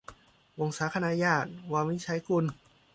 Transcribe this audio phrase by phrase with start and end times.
[0.59, 2.45] วงศาคณาญาติ- ว วินิจฉัยกุล